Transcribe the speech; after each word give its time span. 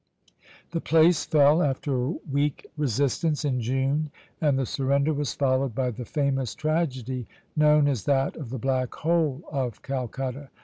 The 0.71 0.81
place 0.81 1.25
fell, 1.25 1.61
after 1.61 1.93
a 1.93 2.13
weak 2.31 2.65
resistance, 2.75 3.45
in 3.45 3.61
June, 3.61 4.09
and 4.41 4.57
the 4.57 4.65
surrender 4.65 5.13
was 5.13 5.35
followed 5.35 5.75
by 5.75 5.91
the 5.91 6.05
famous 6.05 6.55
tragedy 6.55 7.27
known 7.55 7.87
as 7.87 8.05
that 8.05 8.35
of 8.35 8.49
the 8.49 8.57
Black 8.57 8.95
Hole 8.95 9.43
of 9.51 9.83
Calcutta. 9.83 10.49